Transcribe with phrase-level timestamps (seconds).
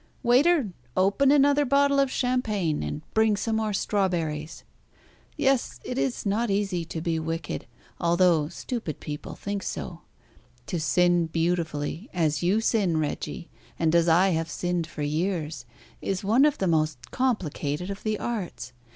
[0.23, 4.63] Waiter, open another bottle of champagne, and bring some more strawberries.
[5.37, 7.67] Yes, it is not easy to be wicked,
[7.99, 10.01] although stupid people think so.
[10.65, 15.67] To sin beautifully, as you sin, Reggie, and as I have sinned for years,
[16.01, 18.73] is one of the most complicated of the arts.